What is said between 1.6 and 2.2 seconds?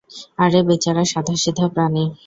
প্রাণী।